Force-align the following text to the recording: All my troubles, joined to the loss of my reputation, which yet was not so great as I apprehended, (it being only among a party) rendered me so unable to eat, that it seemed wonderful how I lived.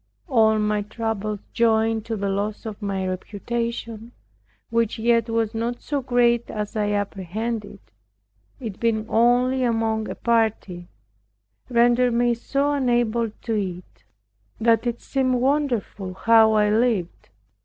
All 0.27 0.57
my 0.57 0.81
troubles, 0.81 1.41
joined 1.53 2.05
to 2.05 2.15
the 2.15 2.27
loss 2.29 2.65
of 2.65 2.81
my 2.81 3.05
reputation, 3.07 4.13
which 4.71 4.97
yet 4.97 5.29
was 5.29 5.53
not 5.53 5.83
so 5.83 6.01
great 6.01 6.49
as 6.49 6.75
I 6.75 6.89
apprehended, 6.93 7.77
(it 8.59 8.79
being 8.79 9.07
only 9.07 9.61
among 9.61 10.09
a 10.09 10.15
party) 10.15 10.87
rendered 11.69 12.15
me 12.15 12.33
so 12.33 12.71
unable 12.71 13.29
to 13.29 13.53
eat, 13.53 14.03
that 14.59 14.87
it 14.87 15.01
seemed 15.01 15.35
wonderful 15.35 16.15
how 16.15 16.53
I 16.53 16.71
lived. 16.71 17.29